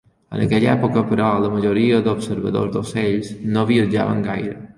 En 0.35 0.43
aquella 0.43 0.69
època, 0.77 1.03
però, 1.11 1.27
la 1.43 1.51
majoria 1.57 1.99
d'observadors 2.07 2.73
d'ocells 2.79 3.31
no 3.53 3.67
viatjaven 3.75 4.27
gaire. 4.31 4.59